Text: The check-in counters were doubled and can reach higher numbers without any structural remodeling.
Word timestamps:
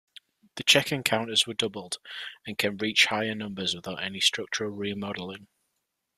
The 0.55 0.63
check-in 0.63 1.03
counters 1.03 1.45
were 1.45 1.53
doubled 1.53 1.99
and 2.47 2.57
can 2.57 2.77
reach 2.77 3.05
higher 3.05 3.35
numbers 3.35 3.75
without 3.75 4.01
any 4.01 4.19
structural 4.19 4.71
remodeling. 4.71 5.47